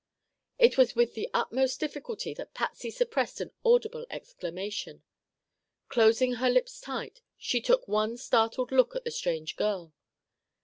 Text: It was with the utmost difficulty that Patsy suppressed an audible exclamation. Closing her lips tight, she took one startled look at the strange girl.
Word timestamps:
It 0.57 0.79
was 0.79 0.95
with 0.95 1.13
the 1.13 1.29
utmost 1.31 1.79
difficulty 1.79 2.33
that 2.33 2.55
Patsy 2.55 2.89
suppressed 2.89 3.39
an 3.39 3.51
audible 3.63 4.07
exclamation. 4.09 5.03
Closing 5.89 6.33
her 6.41 6.49
lips 6.49 6.81
tight, 6.81 7.21
she 7.37 7.61
took 7.61 7.87
one 7.87 8.17
startled 8.17 8.71
look 8.71 8.95
at 8.95 9.03
the 9.03 9.11
strange 9.11 9.55
girl. 9.55 9.93